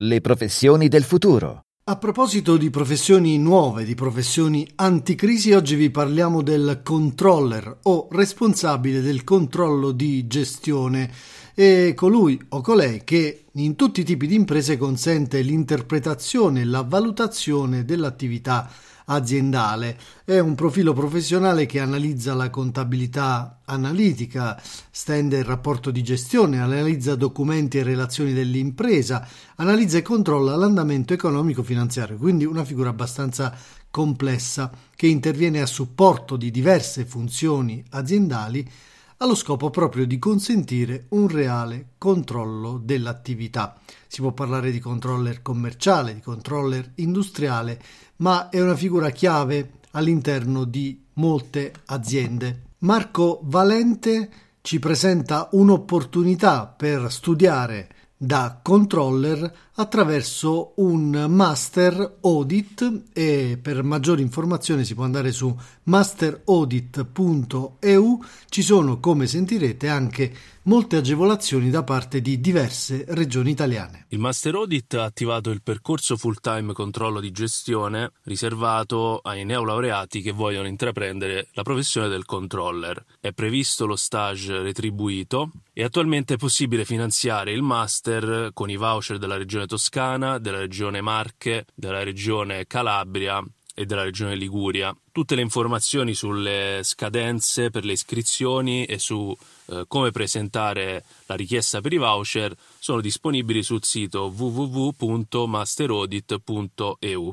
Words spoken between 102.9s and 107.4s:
disponibili sul sito www.masteraudit.eu.